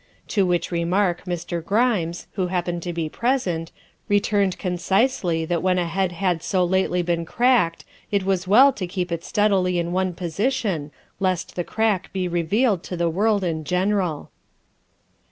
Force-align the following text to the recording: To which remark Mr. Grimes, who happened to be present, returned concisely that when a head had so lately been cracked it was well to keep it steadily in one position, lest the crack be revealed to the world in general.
To 0.29 0.47
which 0.47 0.71
remark 0.71 1.25
Mr. 1.25 1.63
Grimes, 1.63 2.25
who 2.31 2.47
happened 2.47 2.81
to 2.81 2.91
be 2.91 3.07
present, 3.07 3.71
returned 4.09 4.57
concisely 4.57 5.45
that 5.45 5.61
when 5.61 5.77
a 5.77 5.85
head 5.85 6.11
had 6.11 6.41
so 6.41 6.65
lately 6.65 7.03
been 7.03 7.23
cracked 7.23 7.85
it 8.09 8.23
was 8.25 8.47
well 8.47 8.73
to 8.73 8.87
keep 8.87 9.11
it 9.11 9.23
steadily 9.23 9.77
in 9.77 9.91
one 9.91 10.15
position, 10.15 10.89
lest 11.19 11.53
the 11.55 11.63
crack 11.63 12.11
be 12.13 12.27
revealed 12.27 12.81
to 12.85 12.97
the 12.97 13.11
world 13.11 13.43
in 13.43 13.63
general. 13.63 14.31